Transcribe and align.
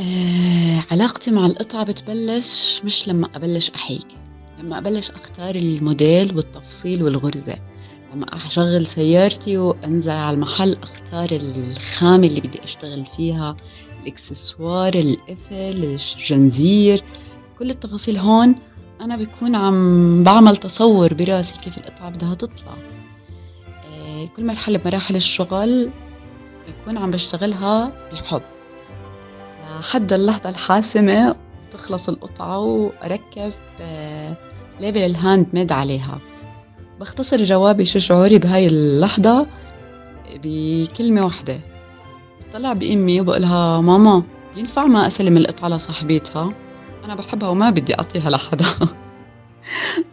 آه، 0.00 0.84
علاقتي 0.90 1.30
مع 1.30 1.46
القطعة 1.46 1.84
بتبلش 1.84 2.80
مش 2.84 3.08
لما 3.08 3.28
أبلش 3.34 3.70
أحيك 3.70 4.06
لما 4.58 4.78
أبلش 4.78 5.10
أختار 5.10 5.54
الموديل 5.54 6.36
والتفصيل 6.36 7.02
والغرزة. 7.02 7.56
لما 8.14 8.26
أشغل 8.46 8.86
سيارتي 8.86 9.58
وأنزل 9.58 10.10
على 10.10 10.34
المحل 10.34 10.76
أختار 10.82 11.28
الخامة 11.32 12.26
اللي 12.26 12.40
بدي 12.40 12.64
أشتغل 12.64 13.06
فيها 13.16 13.56
الإكسسوار 14.02 14.94
القفل 14.94 15.98
الجنزير 16.16 17.02
كل 17.58 17.70
التفاصيل 17.70 18.16
هون 18.18 18.54
أنا 19.00 19.16
بكون 19.16 19.54
عم 19.54 20.24
بعمل 20.24 20.56
تصور 20.56 21.14
براسي 21.14 21.60
كيف 21.60 21.78
القطعة 21.78 22.10
بدها 22.10 22.34
تطلع. 22.34 22.74
آه، 23.92 24.26
كل 24.36 24.44
مرحلة 24.46 24.78
بمراحل 24.78 25.16
الشغل 25.16 25.90
بكون 26.68 26.98
عم 26.98 27.10
بشتغلها 27.10 27.92
بحب 28.12 28.42
لحد 29.78 30.12
اللحظة 30.12 30.50
الحاسمة 30.50 31.36
تخلص 31.72 32.08
القطعة 32.08 32.58
وأركب 32.58 33.52
آه، 33.80 34.36
label 34.80 35.00
ال 35.00 35.46
handmade 35.52 35.72
عليها. 35.72 36.18
بختصر 37.00 37.44
جوابي 37.44 37.84
شو 37.84 37.98
شعوري 37.98 38.38
بهاي 38.38 38.66
اللحظة 38.66 39.46
بكلمة 40.44 41.24
واحدة. 41.24 41.58
طلع 42.52 42.72
بأمي 42.72 43.20
وبقولها 43.20 43.80
ماما 43.80 44.22
ينفع 44.56 44.86
ما 44.86 45.06
أسلم 45.06 45.36
القطعة 45.36 45.68
لصاحبتها؟ 45.68 46.52
أنا 47.04 47.14
بحبها 47.14 47.48
وما 47.48 47.70
بدي 47.70 47.94
أعطيها 47.94 48.30
لحدا. 48.30 48.66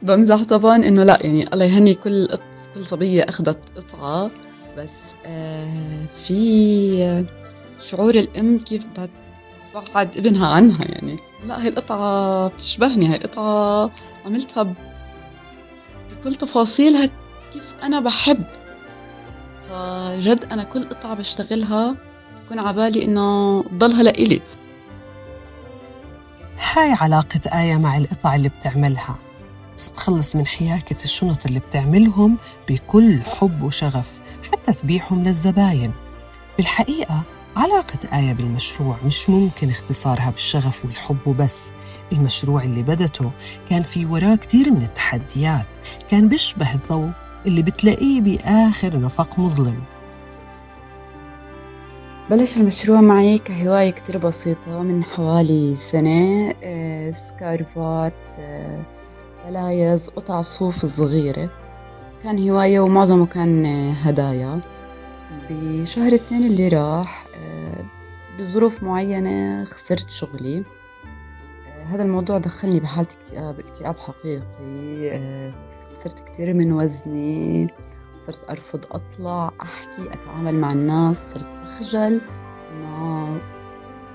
بمزح 0.01 0.43
طبعا 0.43 0.75
إنه 0.75 1.03
لا 1.03 1.19
يعني 1.21 1.53
الله 1.53 1.65
يهني 1.65 1.93
كل 1.93 2.27
كل 2.75 2.85
صبية 2.85 3.23
أخذت 3.23 3.57
قطعة. 3.77 4.31
بس 4.77 4.93
آه 5.25 6.05
في 6.27 7.23
شعور 7.81 8.15
الأم 8.15 8.59
كيف 8.59 8.85
بدها 8.85 9.07
تبعد 9.81 10.17
ابنها 10.17 10.47
عنها 10.47 10.85
يعني. 10.85 11.19
لا 11.45 11.61
هاي 11.61 11.67
القطعة 11.67 12.47
بتشبهني 12.47 13.07
هاي 13.07 13.15
القطعة 13.15 13.91
عملتها 14.25 14.73
بكل 16.11 16.35
تفاصيلها 16.35 17.09
كيف 17.53 17.73
أنا 17.83 17.99
بحب. 17.99 18.43
فجد 19.69 20.45
أنا 20.51 20.63
كل 20.63 20.89
قطعة 20.89 21.13
بشتغلها 21.13 21.95
بكون 22.45 22.59
عبالي 22.59 23.05
إنه 23.05 23.61
ضلها 23.73 24.03
لإلي. 24.03 24.41
هاي 26.73 26.91
علاقة 26.93 27.61
آية 27.61 27.77
مع 27.77 27.97
القطع 27.97 28.35
اللي 28.35 28.49
بتعملها. 28.49 29.15
بس 29.75 29.91
تخلص 29.91 30.35
من 30.35 30.47
حياكة 30.47 31.03
الشنط 31.03 31.45
اللي 31.45 31.59
بتعملهم 31.59 32.37
بكل 32.69 33.21
حب 33.21 33.61
وشغف 33.61 34.19
حتى 34.51 34.73
تبيعهم 34.73 35.23
للزباين. 35.23 35.93
بالحقيقة 36.57 37.23
علاقة 37.57 38.17
آية 38.19 38.33
بالمشروع 38.33 38.95
مش 39.05 39.29
ممكن 39.29 39.69
اختصارها 39.69 40.29
بالشغف 40.29 40.85
والحب 40.85 41.17
وبس. 41.27 41.63
المشروع 42.11 42.63
اللي 42.63 42.83
بدته 42.83 43.31
كان 43.69 43.83
في 43.83 44.05
وراه 44.05 44.35
كتير 44.35 44.71
من 44.71 44.81
التحديات 44.81 45.65
كان 46.11 46.29
بيشبه 46.29 46.73
الضوء 46.73 47.09
اللي 47.45 47.61
بتلاقيه 47.61 48.21
بآخر 48.21 48.99
نفق 48.99 49.39
مظلم. 49.39 49.75
بلش 52.29 52.57
المشروع 52.57 53.01
معي 53.01 53.37
كهواية 53.37 53.89
كتير 53.91 54.17
بسيطة 54.17 54.81
من 54.81 55.03
حوالي 55.03 55.75
سنة 55.75 56.53
آه، 56.63 57.11
سكارفات 57.11 58.13
آه، 58.39 58.81
بلايز 59.47 60.09
قطع 60.09 60.41
صوف 60.41 60.85
صغيرة. 60.85 61.49
كان 62.23 62.49
هواية 62.49 62.79
ومعظمه 62.79 63.25
كان 63.25 63.65
آه، 63.65 63.91
هدايا. 63.93 64.59
بشهر 65.49 66.15
اثنين 66.15 66.43
اللي 66.43 66.67
راح 66.67 67.26
بظروف 68.39 68.83
معينة 68.83 69.63
خسرت 69.63 70.09
شغلي. 70.09 70.63
هذا 71.85 72.03
الموضوع 72.03 72.37
دخلني 72.37 72.79
بحالة 72.79 73.07
اكتئاب 73.21 73.59
اكتئاب 73.59 73.97
حقيقي. 73.97 75.51
خسرت 75.93 76.19
كتير 76.19 76.53
من 76.53 76.73
وزني 76.73 77.67
صرت 78.27 78.49
أرفض 78.49 78.85
أطلع 78.91 79.51
أحكي 79.61 80.13
أتعامل 80.13 80.55
مع 80.55 80.71
الناس 80.71 81.17
صرت 81.33 81.47
أخجل 81.63 82.21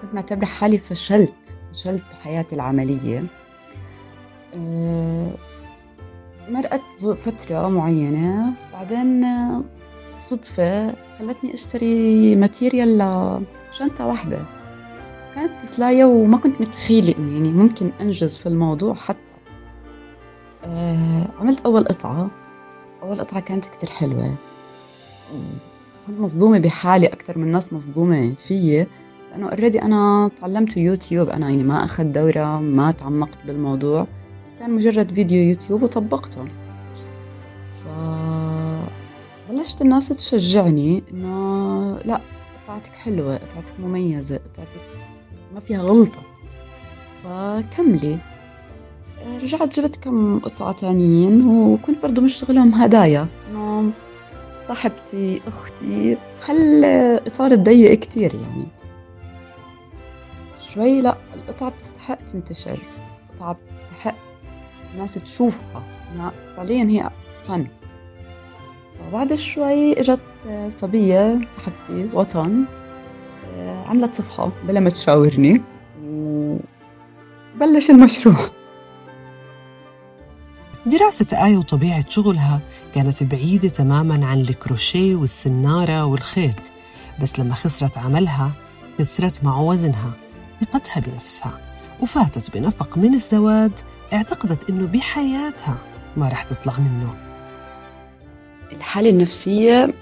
كنت 0.03 0.15
معتبرة 0.15 0.47
حالي 0.47 0.79
فشلت 0.79 1.57
فشلت 1.73 2.03
بحياتي 2.03 2.55
العملية. 2.55 3.25
أه 4.55 5.31
مرقت 6.49 6.81
فترة 7.25 7.69
معينة. 7.69 8.53
بعدين 8.73 9.27
صدفة 10.13 10.95
خلتني 11.19 11.55
أشتري 11.55 12.37
ماتيريال 12.37 12.99
لشنطة 13.73 14.07
واحدة. 14.07 14.45
كانت 15.35 15.53
سلاية 15.71 16.05
وما 16.05 16.37
كنت 16.37 16.61
متخيلة 16.61 17.15
اني 17.19 17.33
يعني 17.35 17.53
ممكن 17.53 17.91
أنجز 18.01 18.37
في 18.37 18.47
الموضوع 18.47 18.95
حتى. 18.95 19.33
أه 20.65 21.29
عملت 21.41 21.61
أول 21.67 21.85
قطعة. 21.85 22.31
أول 23.03 23.21
قطعة 23.21 23.41
كانت 23.41 23.65
كتير 23.65 23.91
حلوة. 23.91 24.35
كنت 26.07 26.21
مصدومة 26.21 26.59
بحالي 26.59 27.07
أكثر 27.07 27.39
من 27.39 27.45
الناس 27.45 27.73
مصدومة 27.73 28.35
فيي. 28.49 28.87
لأنه 29.31 29.49
already 29.49 29.83
أنا 29.83 30.31
تعلمت 30.41 30.77
يوتيوب. 30.77 31.29
أنا 31.29 31.51
يعني 31.51 31.63
ما 31.63 31.85
أخذت 31.85 32.07
دورة 32.07 32.61
ما 32.61 32.91
تعمقت 32.91 33.39
بالموضوع. 33.47 34.07
كان 34.59 34.71
مجرد 34.71 35.15
فيديو 35.15 35.43
يوتيوب 35.43 35.83
وطبقته. 35.83 36.45
ف 37.85 37.89
بلشت 39.51 39.83
الناس 39.83 40.09
تشجعني 40.09 41.03
إنه 41.13 41.99
لا 42.05 42.21
قطعتك 42.73 42.93
حلوة 42.93 43.35
قطعتك 43.37 43.81
مميزة 43.81 44.37
قطعتك 44.37 44.81
ما 45.55 45.61
فيها 45.61 45.83
غلطة. 45.83 46.23
فكملي. 47.25 48.19
رجعت 49.43 49.81
جبت 49.81 49.97
كم 49.97 50.39
قطعة 50.39 50.73
تانيين 50.73 51.49
وكنت 51.49 52.03
برضو 52.03 52.21
مشتغلهم 52.21 52.75
هدايا. 52.75 53.27
إنه 53.51 53.91
صاحبتي 54.69 55.41
أختي 55.47 56.17
هل 56.47 56.85
إطار 57.27 57.55
ضيق 57.55 57.99
كتير 57.99 58.35
يعني؟ 58.35 58.67
شوي 60.75 61.01
لا 61.01 61.17
القطعة 61.35 61.71
بتستحق 61.71 62.19
تنتشر 62.33 62.79
القطعة 63.31 63.53
بتستحق 63.53 64.15
الناس 64.95 65.15
تشوفها. 65.15 65.83
فعليا 66.57 66.85
هي 66.85 67.11
فن. 67.49 67.67
وبعد 69.09 69.35
شوي 69.35 70.01
إجت 70.01 70.21
صبية 70.71 71.39
صاحبتي 71.57 72.09
وطن 72.15 72.65
عملت 73.87 74.15
صفحة 74.15 74.53
بلا 74.67 74.81
ما 74.81 74.91
تشاورني 74.91 75.63
وبلش 76.05 77.91
المشروع. 77.91 78.51
دراسة 80.87 81.27
آية 81.47 81.57
وطبيعة 81.57 82.09
شغلها 82.09 82.61
كانت 82.95 83.23
بعيدة 83.23 83.69
تماماً 83.69 84.27
عن 84.27 84.41
الكروشيه 84.41 85.15
والسنارة 85.15 86.05
والخيط 86.05 86.73
بس 87.23 87.39
لما 87.39 87.55
خسرت 87.55 87.99
عملها 87.99 88.51
خسرت 88.99 89.45
مع 89.45 89.61
وزنها 89.61 90.13
ثقتها 90.61 91.01
بنفسها 91.01 91.59
وفاتت 92.01 92.57
بنفق 92.57 92.99
من 92.99 93.15
الزواج 93.15 93.71
اعتقدت 94.13 94.71
إنه 94.71 94.87
بحياتها 94.87 95.77
ما 96.17 96.29
رح 96.29 96.43
تطلع 96.43 96.73
منه. 96.79 97.32
الحالة 98.77 99.11
النفسية 99.11 99.95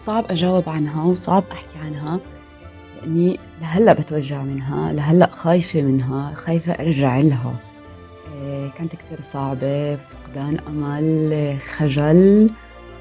صعب 0.00 0.24
أجاوب 0.30 0.68
عنها 0.68 1.04
وصعب 1.04 1.44
أحكي 1.52 1.78
عنها 1.84 2.20
لأني 3.02 3.38
لهلأ 3.60 3.92
بتوجع 3.92 4.42
منها 4.42 4.92
لهلأ 4.92 5.26
خايفة 5.26 5.82
منها 5.82 6.34
خايفة 6.34 6.72
أرجع 6.72 7.18
لها. 7.18 7.54
آه، 8.42 8.68
كانت 8.78 8.92
كتير 8.92 9.18
صعبة 9.32 9.96
فقدان 9.96 10.58
أمل 10.68 11.56
خجل 11.76 12.50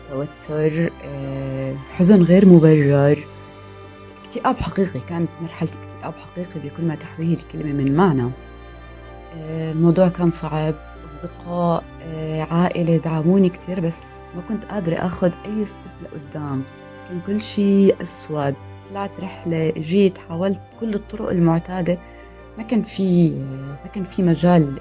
توتر 0.10 0.92
آه، 1.06 1.74
حزن 1.98 2.22
غير 2.24 2.46
مبرر. 2.46 3.18
اكتئاب 4.28 4.58
حقيقي 4.58 5.00
كانت 5.10 5.30
مرحلة 5.42 5.70
اكتئاب 5.70 6.14
حقيقي 6.14 6.70
بكل 6.70 6.84
ما 6.84 6.96
تحويه 6.96 7.34
الكلمة 7.34 7.74
من 7.84 7.96
معنى. 7.96 8.30
آه، 9.38 9.72
الموضوع 9.72 10.08
كان 10.08 10.32
صعب 10.32 10.74
أصدقاء 11.24 11.84
عائلة 12.52 12.98
دعموني 12.98 13.50
كتير 13.50 13.80
بس 13.80 13.94
ما 14.36 14.42
كنت 14.50 14.66
قادرة 14.66 14.96
أخذ 14.96 15.32
أي 15.46 15.66
ستيب 15.66 15.94
لقدام. 16.04 16.64
كان 17.10 17.22
كل 17.28 17.42
شيء 17.44 17.96
أسود. 18.02 18.56
طلعت 18.90 19.20
رحلة 19.20 19.74
جيت 19.78 20.18
حاولت 20.18 20.60
كل 20.80 20.94
الطرق 20.94 21.30
المعتادة. 21.30 21.98
ما 22.58 22.64
كان 22.64 22.84
في 22.84 23.30
ما 23.84 23.90
كان 23.94 24.04
في 24.04 24.24
مجال 24.24 24.80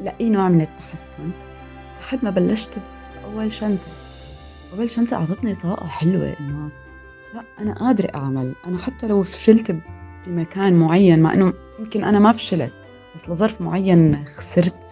لأي 0.00 0.28
نوع 0.28 0.48
من 0.48 0.60
التحسن. 0.60 1.30
لحد 2.00 2.18
ما 2.22 2.30
بلشت 2.30 2.70
بأول 3.24 3.52
شنطة. 3.52 3.92
أول 4.78 4.90
شنطة 4.90 5.16
أعطتني 5.16 5.54
طاقة 5.54 5.86
حلوة 5.86 6.34
إنه 6.40 6.70
لا 7.34 7.42
أنا 7.60 7.74
قادرة 7.74 8.10
أعمل. 8.14 8.54
أنا 8.66 8.78
حتى 8.78 9.08
لو 9.08 9.22
فشلت 9.22 9.76
بمكان 10.26 10.72
معين 10.72 11.22
مع 11.22 11.34
إنه 11.34 11.52
يمكن 11.78 12.04
أنا 12.04 12.18
ما 12.18 12.32
فشلت 12.32 12.72
بس 13.16 13.30
لظرف 13.30 13.60
معين 13.60 14.24
خسرت 14.26 14.84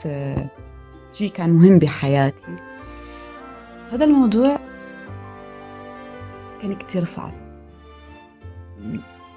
شيء 1.13 1.31
كان 1.31 1.51
مهم 1.51 1.79
بحياتي. 1.79 2.43
هذا 3.95 4.05
الموضوع 4.05 4.59
كان 6.63 6.75
كتير 6.75 7.05
صعب. 7.05 7.33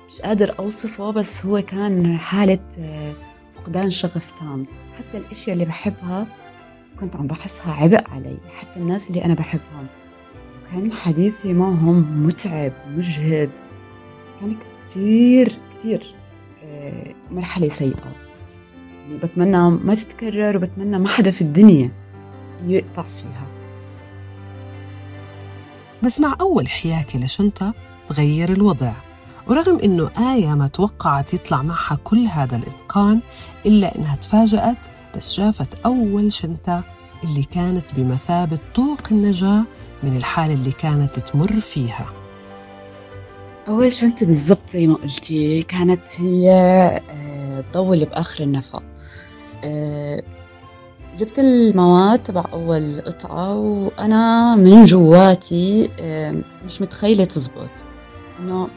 مش 0.07 0.21
قادر 0.23 0.59
أوصفه 0.59 1.11
بس 1.11 1.45
هو 1.45 1.61
كان 1.61 2.17
حالة 2.17 2.59
آه، 2.79 3.13
فقدان 3.55 3.91
شغف 3.91 4.33
تام 4.39 4.65
حتى 4.97 5.17
الأشياء 5.17 5.53
اللي 5.53 5.65
بحبها 5.65 6.27
كنت 6.99 7.15
عم 7.15 7.27
بحسها 7.27 7.73
عبء 7.73 8.09
علي 8.09 8.37
حتى 8.59 8.79
الناس 8.79 9.09
اللي 9.09 9.25
أنا 9.25 9.33
بحبهم. 9.33 9.87
كان 10.71 10.91
حديثي 10.91 11.53
معهم 11.53 12.25
متعب 12.27 12.71
مجهد. 12.97 13.49
كان 14.41 14.55
كتير 14.87 15.57
كتير 15.79 16.15
آه، 16.63 17.13
مرحلة 17.31 17.69
سيئة. 17.69 18.11
يعني 19.07 19.17
بتمنى 19.23 19.69
ما 19.69 19.95
تتكرر 19.95 20.57
وبتمنى 20.57 20.99
ما 20.99 21.09
حدا 21.09 21.31
في 21.31 21.41
الدنيا 21.41 21.91
يقطع 22.67 23.03
فيها. 23.03 23.56
بس 26.03 26.19
مع 26.19 26.35
أول 26.41 26.67
حياكة 26.67 27.19
لشنطة 27.19 27.73
تغير 28.07 28.51
الوضع. 28.51 28.93
ورغم 29.47 29.79
إنه 29.79 30.09
آية 30.33 30.55
ما 30.55 30.67
توقعت 30.67 31.33
يطلع 31.33 31.61
معها 31.61 31.97
كل 32.03 32.27
هذا 32.27 32.55
الإتقان 32.57 33.19
إلا 33.65 33.95
إنها 33.97 34.15
تفاجأت 34.15 34.77
بس 35.15 35.33
شافت 35.33 35.85
أول 35.85 36.33
شنطة 36.33 36.83
اللي 37.23 37.43
كانت 37.43 37.93
بمثابة 37.95 38.59
طوق 38.75 39.01
النجاة 39.11 39.63
من 40.03 40.17
الحالة 40.17 40.53
اللي 40.53 40.71
كانت 40.71 41.19
تمر 41.19 41.59
فيها. 41.59 42.05
أول 43.67 43.93
شنطة 43.93 44.25
بالضبط 44.25 44.69
زي 44.73 44.87
ما 44.87 44.95
قلتي 44.95 45.63
كانت 45.63 46.01
هي 46.17 46.51
آه، 47.09 47.63
اللي 47.75 48.05
بآخر 48.05 48.43
النفق. 48.43 48.83
آه، 49.63 50.23
جبت 51.19 51.39
المواد 51.39 52.23
تبع 52.23 52.45
أول 52.53 53.01
قطعة 53.01 53.59
وأنا 53.59 54.55
من 54.55 54.85
جواتي 54.85 55.89
مش 56.65 56.81
متخيلة 56.81 57.25
تزبط. 57.25 57.69
إنه 58.39 58.67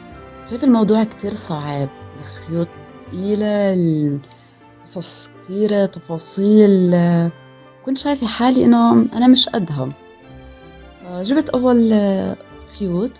شايف 0.49 0.63
الموضوع 0.63 1.03
كتير 1.03 1.33
صعب. 1.33 1.89
الخيوط 2.21 2.67
ثقيلة 2.99 3.73
القصص 3.73 5.29
كتيرة 5.43 5.85
تفاصيل. 5.85 6.95
كنت 7.85 7.97
شايفة 7.97 8.27
حالي 8.27 8.65
إنه 8.65 8.91
أنا 8.91 9.27
مش 9.27 9.49
قدها. 9.49 9.89
جبت 11.21 11.49
أول 11.49 11.93
خيوط 12.79 13.11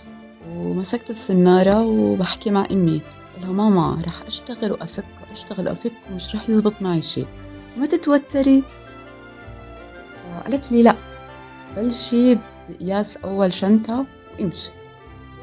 ومسكت 0.50 1.10
السنارة 1.10 1.82
وبحكي 1.82 2.52
مع 2.52 2.68
أمي. 2.72 3.02
لها 3.42 3.52
ماما 3.52 3.98
رح 4.06 4.22
أشتغل 4.28 4.72
وأفك 4.72 5.06
وأشتغل 5.30 5.68
وأفك 5.68 5.94
ومش 6.12 6.36
رح 6.36 6.50
يزبط 6.50 6.74
معي 6.82 7.02
شيء 7.02 7.28
ما 7.78 7.86
تتوتري. 7.86 8.64
قالت 10.42 10.72
لي 10.72 10.84
لا 10.84 10.96
بلشي 11.78 12.38
بقياس 12.70 13.18
أول 13.18 13.54
شنطة 13.54 14.06
وامشي. 14.40 14.72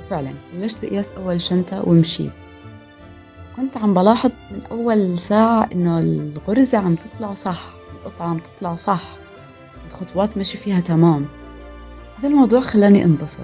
وفعلا 0.00 0.34
بلشت 0.54 0.78
بقياس 0.82 1.10
أول 1.10 1.40
شنطة 1.40 1.88
ومشيت 1.88 2.30
كنت 3.56 3.76
عم 3.76 3.94
بلاحظ 3.94 4.30
من 4.50 4.60
أول 4.70 5.18
ساعة 5.18 5.68
إنه 5.72 5.98
الغرزة 5.98 6.78
عم 6.78 6.94
تطلع 6.94 7.34
صح 7.34 7.64
القطعة 7.92 8.26
عم 8.26 8.38
تطلع 8.38 8.76
صح 8.76 9.02
الخطوات 9.90 10.36
ماشي 10.36 10.58
فيها 10.58 10.80
تمام. 10.80 11.26
هذا 12.18 12.28
الموضوع 12.28 12.60
خلاني 12.60 13.04
انبسط. 13.04 13.38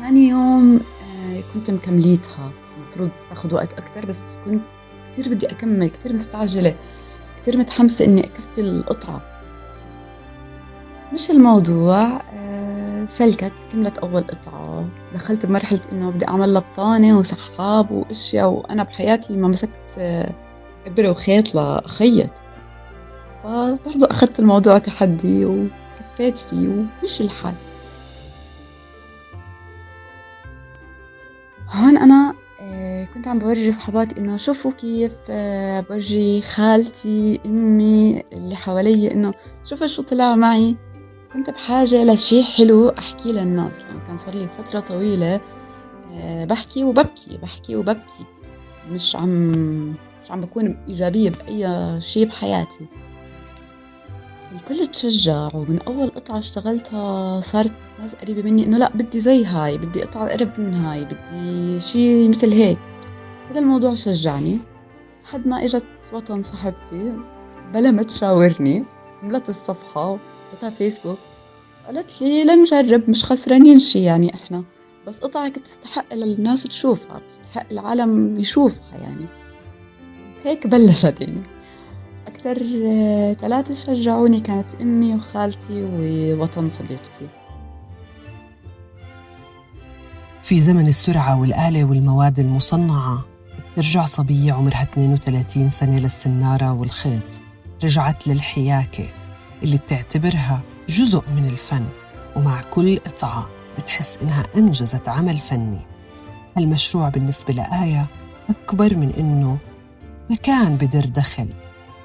ثاني 0.00 0.28
يوم 0.28 0.76
آه، 0.76 1.40
كنت 1.54 1.70
مكمليتها. 1.70 2.50
المفروض 2.76 3.10
تاخذ 3.28 3.54
وقت 3.54 3.72
أكتر 3.72 4.06
بس 4.06 4.38
كنت 4.44 4.60
كتير 5.12 5.34
بدي 5.34 5.46
أكمل 5.46 5.88
كتير 5.88 6.12
مستعجلة 6.12 6.74
كتير 7.42 7.56
متحمسة 7.56 8.04
إني 8.04 8.24
أكفي 8.24 8.60
القطعة. 8.60 9.20
مش 11.12 11.30
الموضوع 11.30 12.20
آه، 12.34 13.06
سلكت 13.08 13.52
كملت 13.72 13.98
أول 13.98 14.22
قطعة 14.22 14.88
دخلت 15.14 15.46
بمرحلة 15.46 15.80
إنه 15.92 16.10
بدي 16.10 16.28
أعمل 16.28 16.54
لبطانة 16.54 17.18
وسحاب 17.18 17.90
وأشياء 17.90 18.48
وأنا 18.50 18.82
بحياتي 18.82 19.36
ما 19.36 19.48
مسكت 19.48 19.70
آه، 19.98 20.32
إبرة 20.86 21.10
وخيط 21.10 21.54
لأخيط 21.54 22.30
فبرضه 23.42 24.06
أخذت 24.10 24.40
الموضوع 24.40 24.78
تحدي 24.78 25.44
وكفيت 25.44 26.38
فيه 26.38 26.68
ومشي 27.02 27.24
الحال 27.24 27.54
هون 31.70 31.96
أنا 31.96 32.34
آه، 32.62 33.04
كنت 33.04 33.28
عم 33.28 33.38
بورجي 33.38 33.72
صحباتي 33.72 34.20
إنه 34.20 34.36
شوفوا 34.36 34.72
كيف 34.72 35.12
آه، 35.30 35.80
بورجي 35.80 36.42
خالتي 36.42 37.40
أمي 37.46 38.22
اللي 38.32 38.56
حوالي 38.56 39.12
إنه 39.12 39.34
شوفوا 39.64 39.86
شو 39.86 40.02
طلع 40.02 40.34
معي. 40.34 40.76
كنت 41.32 41.50
بحاجة 41.50 42.04
لشي 42.04 42.42
حلو 42.44 42.88
أحكيه 42.88 43.32
للناس 43.32 43.72
لأنه 43.78 44.00
كان 44.06 44.18
صار 44.18 44.34
لي 44.34 44.48
فترة 44.58 44.80
طويلة 44.80 45.40
آه، 46.12 46.44
بحكي 46.44 46.84
وببكي 46.84 47.36
بحكي 47.42 47.76
وببكي. 47.76 48.24
مش 48.92 49.16
عم 49.16 49.30
مش 50.24 50.30
عم 50.30 50.40
بكون 50.40 50.76
إيجابية 50.88 51.30
بأي 51.30 52.00
شي 52.00 52.24
بحياتي. 52.24 52.86
الكل 54.52 54.86
تشجع 54.86 55.48
ومن 55.54 55.78
أول 55.86 56.08
قطعة 56.08 56.38
اشتغلتها 56.38 57.40
صارت 57.40 57.72
ناس 58.00 58.14
قريبة 58.14 58.42
مني 58.42 58.66
إنه 58.66 58.78
لا 58.78 58.90
بدي 58.94 59.20
زي 59.20 59.44
هاي 59.44 59.78
بدي 59.78 60.02
قطعة 60.02 60.28
قرب 60.28 60.50
من 60.58 60.74
هاي 60.74 61.04
بدي 61.04 61.80
شي 61.80 62.28
مثل 62.28 62.52
هيك. 62.52 62.78
هذا 63.50 63.60
الموضوع 63.60 63.94
شجعني. 63.94 64.58
لحد 65.24 65.46
ما 65.46 65.64
إجت 65.64 65.84
وطن 66.12 66.42
صاحبتي 66.42 67.12
بلا 67.72 67.90
ما 67.90 68.02
تشاورني 68.02 68.84
عملت 69.22 69.48
الصفحة 69.48 70.18
حطيتها 70.50 70.70
فيسبوك 70.70 71.18
قالت 71.86 72.22
لي 72.22 72.44
لنجرب 72.44 73.10
مش 73.10 73.24
خسرانين 73.24 73.78
شي 73.78 74.02
يعني 74.02 74.34
إحنا. 74.34 74.64
بس 75.06 75.18
قطعك 75.18 75.58
بتستحق 75.58 76.14
للناس 76.14 76.62
تشوفها 76.62 77.18
بتستحق 77.18 77.66
العالم 77.70 78.40
يشوفها 78.40 78.98
يعني. 79.02 79.26
هيك 80.44 80.66
بلشت 80.66 81.20
يعني 81.20 81.42
أكثر 82.26 82.58
ثلاثة 83.40 83.74
شجعوني 83.74 84.40
كانت 84.40 84.74
أمي 84.80 85.14
وخالتي 85.14 85.88
ووطن 85.92 86.68
صديقتي. 86.70 87.28
في 90.42 90.60
زمن 90.60 90.86
السرعة 90.86 91.40
والآلة 91.40 91.84
والمواد 91.84 92.38
المصنعة 92.38 93.24
بترجع 93.72 94.04
صبية 94.04 94.52
عمرها 94.52 94.82
32 94.82 95.70
سنة 95.70 95.98
للسنارة 95.98 96.72
والخيط. 96.72 97.40
رجعت 97.84 98.28
للحياكة. 98.28 99.08
اللي 99.62 99.76
بتعتبرها 99.76 100.60
جزء 100.88 101.22
من 101.36 101.46
الفن 101.46 101.84
ومع 102.36 102.60
كل 102.60 102.98
قطعة 102.98 103.48
بتحس 103.78 104.18
إنها 104.22 104.46
أنجزت 104.56 105.08
عمل 105.08 105.36
فني. 105.36 105.80
المشروع 106.58 107.08
بالنسبة 107.08 107.54
لآية 107.54 108.06
أكبر 108.50 108.96
من 108.96 109.10
إنه 109.18 109.58
مكان 110.30 110.76
بدر 110.76 111.04
دخل. 111.04 111.48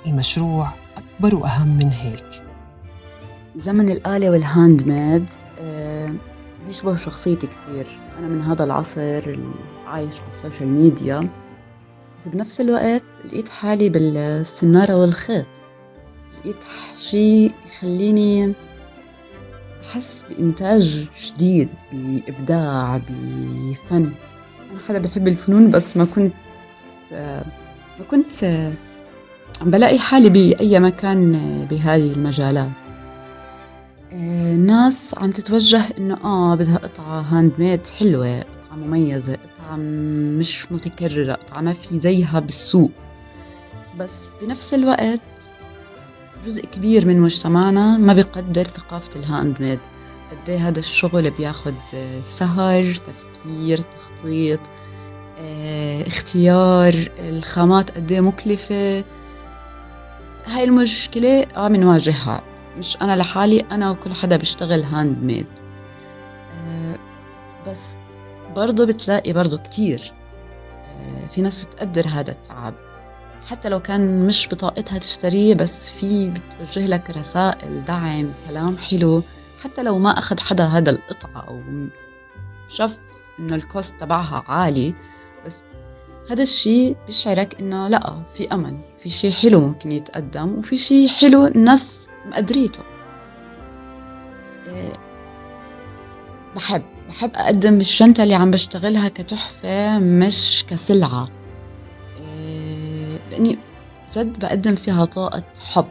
المشروع 0.08 0.70
أكبر 0.98 1.36
وأهم 1.36 1.78
من 1.78 1.90
هيك. 1.92 2.44
زمن 3.58 3.90
الآلة 3.90 4.30
وال 4.30 4.88
handmade 4.88 5.26
آه، 5.60 6.14
بيشبه 6.68 6.96
شخصيتي 6.96 7.48
كثير 7.48 8.00
أنا 8.20 8.28
من 8.28 8.42
هذا 8.42 8.64
العصر 8.64 9.40
عايش 9.88 10.16
بالسوشيال 10.20 10.70
ميديا. 10.70 11.30
بس 12.20 12.28
بنفس 12.28 12.62
الوقت 12.62 13.04
لقيت 13.26 13.50
حالي 13.50 13.90
بالسنارة 13.90 14.96
والخيط. 14.96 15.46
لقيت 16.46 16.64
شيء 16.98 17.52
يخليني 17.68 18.54
أحس 19.90 20.26
بإنتاج 20.30 21.08
جديد 21.26 21.70
بإبداع 21.92 22.98
بفن. 22.98 24.12
أنا 24.72 24.80
حدا 24.88 25.00
بحب 25.00 25.28
الفنون 25.28 25.72
بس 25.72 25.98
ما 25.98 26.06
كنت 26.06 26.34
ما 28.00 28.06
كنت 28.12 28.44
عم 29.62 29.72
بلاقي 29.72 30.00
حالي 30.00 30.30
بأي 30.30 30.80
مكان 30.80 31.32
بهذه 31.70 32.14
المجالات. 32.14 32.70
الناس 34.12 35.16
عم 35.18 35.32
تتوجه 35.32 35.84
إنه 35.98 36.18
آه 36.24 36.56
بدها 36.56 36.78
قطعة 36.78 37.22
handmade 37.22 37.88
حلوة 37.88 38.40
قطعة 38.40 38.78
مميزة 38.78 39.34
قطعة 39.34 39.76
مش 40.40 40.72
متكررة 40.72 41.34
قطعة 41.34 41.62
ما 41.62 41.74
في 41.74 42.00
زيها 42.00 42.40
بالسوق. 42.40 42.92
بس 44.00 44.12
بنفس 44.42 44.74
الوقت 44.74 45.22
جزء 46.46 46.66
كبير 46.66 47.06
من 47.06 47.22
مجتمعنا 47.22 47.98
ما 47.98 48.14
بيقدر 48.14 48.64
ثقافة 48.64 49.20
ال 49.20 49.62
handmade 49.62 49.80
قد 50.32 50.50
إيه 50.50 50.68
هذا 50.68 50.80
الشغل 50.80 51.32
بياخد 51.32 51.74
سهر 52.34 52.94
تفكير 52.94 53.78
تخطيط 53.98 54.60
آه، 55.40 56.08
اختيار 56.08 57.10
الخامات 57.20 57.92
قد 57.92 58.12
إيه 58.12 58.22
مكلفة. 58.22 59.04
هاي 60.46 60.64
المشكلة 60.64 61.46
عم 61.56 61.76
نواجهها. 61.76 62.42
مش 62.78 62.98
أنا 63.02 63.16
لحالي 63.16 63.60
أنا 63.60 63.92
وكل 63.92 64.14
حدا 64.14 64.36
بيشتغل 64.38 64.84
handmade 64.84 65.46
أه 66.68 66.96
بس 67.68 67.80
برضه 68.56 68.86
بتلاقي 68.86 69.34
برضه 69.34 69.58
كتير. 69.58 70.14
في 71.32 71.42
ناس 71.42 71.66
بتقدر 71.66 72.08
هذا 72.08 72.32
التعب. 72.32 72.74
حتى 73.46 73.70
لو 73.70 73.80
كان 73.80 74.26
مش 74.26 74.48
بطاقتها 74.48 74.98
تشتريه 74.98 75.56
بس 75.56 75.90
في 75.90 76.30
بتوجه 76.30 76.88
لك 76.88 77.10
رسائل 77.10 77.86
دعم 77.86 78.34
كلام 78.48 78.78
حلو. 78.78 79.24
حتى 79.64 79.84
لو 79.84 80.00
ما 80.00 80.10
أخذ 80.10 80.40
حدا 80.40 80.66
هذا 80.66 80.92
القطعة 80.92 81.42
أو 81.48 81.62
شاف 82.70 82.98
إنه 83.40 83.56
الكوست 83.56 83.94
تبعها 84.00 84.44
عالي 84.48 84.94
بس 85.46 85.54
هذا 86.32 86.44
الشيء 86.44 86.98
بيشعرك 87.06 87.60
إنه 87.60 87.88
لأ 87.88 88.24
في 88.36 88.48
أمل 88.54 88.80
في 89.04 89.10
شيء 89.10 89.32
حلو 89.32 89.60
ممكن 89.60 89.92
يتقدم 89.92 90.60
وفي 90.60 90.78
شيء 90.78 91.08
حلو 91.08 91.48
الناس 91.48 92.08
مقدريته. 92.26 92.84
آه، 94.68 94.98
بحب 96.56 96.84
بحب 97.10 97.32
أقدم 97.36 97.82
الشنطة 97.82 98.24
اللي 98.24 98.36
عم 98.36 98.52
بشتغلها 98.52 99.10
كتحفة 99.10 100.00
مش 100.00 100.66
كسلعة. 100.70 101.28
لأني 103.36 103.58
جد 104.14 104.40
بقدم 104.40 104.76
فيها 104.76 105.06
طاقة 105.06 105.44
حب 105.62 105.88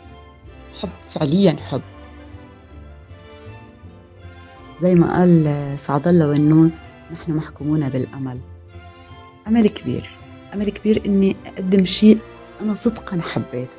حب 0.81 0.89
فعليا 1.11 1.57
حب. 1.71 1.83
زي 4.83 4.95
ما 4.95 5.19
قال 5.19 5.75
سعد 5.79 6.09
الله 6.09 6.29
والنوس 6.29 6.75
نحن 7.13 7.33
محكومون 7.33 7.89
بالأمل. 7.89 8.39
أمل 9.49 9.67
كبير 9.69 10.11
أمل 10.55 10.71
كبير 10.71 11.03
إني 11.07 11.37
أقدم 11.47 11.85
شيء 11.85 12.19
أنا 12.61 12.75
صدقا 12.75 13.21
حبيته. 13.21 13.79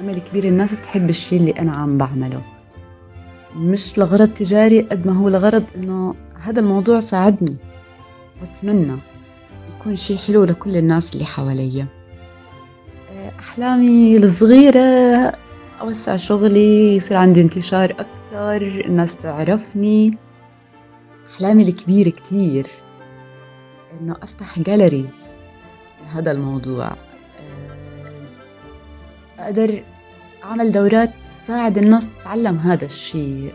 أمل 0.00 0.20
كبير 0.30 0.44
الناس 0.44 0.70
تحب 0.70 1.10
الشيء 1.10 1.40
اللي 1.40 1.50
أنا 1.50 1.72
عم 1.72 1.98
بعمله. 1.98 2.42
مش 3.56 3.98
لغرض 3.98 4.28
تجاري 4.28 4.80
قد 4.80 5.06
ما 5.06 5.12
هو 5.12 5.28
لغرض 5.28 5.64
إنه 5.76 6.14
هذا 6.40 6.60
الموضوع 6.60 7.00
ساعدني. 7.00 7.56
وأتمنى 8.40 8.98
يكون 9.70 9.96
شيء 9.96 10.16
حلو 10.16 10.44
لكل 10.44 10.76
الناس 10.76 11.14
اللي 11.14 11.24
حواليا. 11.24 12.03
أحلامي 13.54 14.16
الصغيرة 14.16 15.32
أوسع 15.80 16.16
شغلي 16.16 16.96
يصير 16.96 17.16
عندي 17.16 17.40
انتشار 17.40 17.90
أكثر 17.90 18.56
الناس 18.86 19.16
تعرفني. 19.16 20.18
أحلامي 21.34 21.62
الكبيرة 21.62 22.10
كتير 22.10 22.66
إنه 24.00 24.16
أفتح 24.22 24.58
جاليري 24.58 25.08
لهذا 26.04 26.30
الموضوع. 26.30 26.90
أقدر 29.38 29.82
أعمل 30.44 30.72
دورات 30.72 31.10
تساعد 31.42 31.78
الناس 31.78 32.06
تتعلم 32.20 32.56
هذا 32.56 32.84
الشيء. 32.84 33.52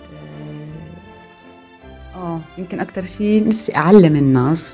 آه 2.15 2.39
يمكن 2.58 2.79
أكتر 2.79 3.06
شيء 3.06 3.48
نفسي 3.48 3.75
أعلم 3.75 4.15
الناس 4.15 4.74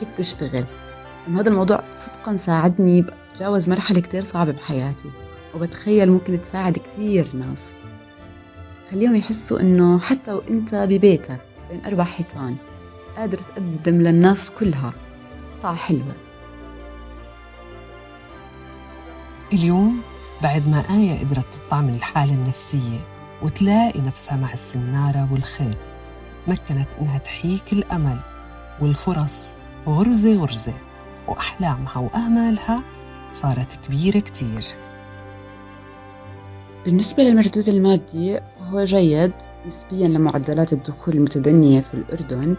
كيف 0.00 0.08
تشتغل. 0.16 0.64
هذا 1.34 1.48
الموضوع 1.48 1.80
صدقا 1.96 2.36
ساعدني 2.36 3.04
بتجاوز 3.38 3.68
مرحلة 3.68 4.00
كتير 4.00 4.24
صعبة 4.24 4.52
بحياتي 4.52 5.10
وبتخيل 5.54 6.10
ممكن 6.10 6.40
تساعد 6.40 6.78
كتير 6.78 7.28
ناس. 7.34 7.62
خليهم 8.90 9.16
يحسوا 9.16 9.60
إنه 9.60 9.98
حتى 9.98 10.32
وإنت 10.32 10.74
ببيتك 10.74 11.40
بين 11.70 11.84
أربع 11.84 12.04
حيطان 12.04 12.56
قادر 13.16 13.38
تقدم 13.38 13.94
للناس 13.94 14.50
كلها 14.50 14.92
قطعة 15.58 15.74
حلوة. 15.74 16.14
اليوم 19.52 20.00
بعد 20.42 20.68
ما 20.68 20.84
آية 20.90 21.20
قدرت 21.20 21.54
تطلع 21.54 21.80
من 21.80 21.94
الحالة 21.94 22.34
النفسية 22.34 22.98
وتلاقي 23.42 24.00
نفسها 24.00 24.36
مع 24.36 24.52
السنارة 24.52 25.28
والخيط 25.32 25.76
تمكنت 26.46 26.88
إنها 27.00 27.18
تحيك 27.18 27.72
الأمل 27.72 28.18
والفرص 28.80 29.52
غرزة 29.86 30.34
غرزة 30.40 30.74
وأحلامها 31.26 31.98
وآمالها 31.98 32.82
صارت 33.32 33.78
كبيرة 33.86 34.18
كتير. 34.18 34.64
بالنسبة 36.84 37.22
للمردود 37.22 37.68
المادي 37.68 38.40
فهو 38.58 38.84
جيد 38.84 39.32
نسبيا 39.66 40.08
لمعدلات 40.08 40.72
الدخول 40.72 41.14
المتدنية 41.14 41.80
في 41.80 41.94
الأردن 41.94 42.56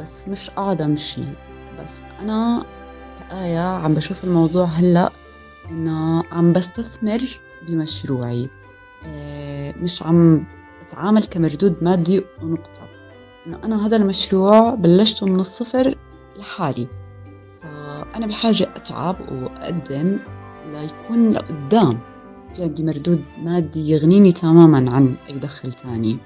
بس 0.00 0.28
مش 0.28 0.50
أعظم 0.58 0.96
شيء. 0.96 1.34
بس 1.80 1.90
أنا 2.20 2.64
كآية 3.30 3.58
عم 3.58 3.94
بشوف 3.94 4.24
الموضوع 4.24 4.64
هلأ 4.64 5.10
إنه 5.70 6.24
عم 6.32 6.52
بستثمر 6.52 7.40
بمشروعي. 7.68 8.48
آه، 9.06 9.74
مش 9.76 10.02
عم 10.02 10.44
بتعامل 10.86 11.24
كمردود 11.24 11.84
مادي 11.84 12.24
ونقطة. 12.42 12.88
إنه 13.46 13.58
أنا 13.64 13.86
هذا 13.86 13.96
المشروع 13.96 14.74
بلشته 14.74 15.26
من 15.26 15.40
الصفر 15.40 15.94
لحالي. 16.38 17.01
فأنا 18.12 18.26
بحاجة 18.26 18.68
أتعب 18.76 19.16
وأقدم 19.32 20.18
ليكون 20.72 21.32
لقدام 21.32 22.00
في 22.54 22.62
عندي 22.62 22.82
مردود 22.82 23.24
مادي 23.38 23.90
يغنيني 23.90 24.32
تماما 24.32 24.94
عن 24.94 25.14
أي 25.28 25.38
دخل 25.38 25.72
تاني. 25.72 26.16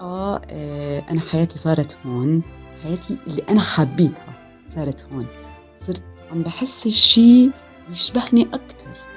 آه, 0.00 0.40
آه 0.50 1.02
أنا 1.10 1.20
حياتي 1.20 1.58
صارت 1.58 1.98
هون 2.06 2.42
حياتي 2.82 3.18
اللي 3.26 3.42
أنا 3.48 3.60
حبيتها 3.60 4.34
صارت 4.68 5.06
هون. 5.12 5.26
صرت 5.86 6.02
عم 6.32 6.42
بحس 6.42 6.86
الشي 6.86 7.50
يشبهني 7.90 8.42
أكتر. 8.42 9.09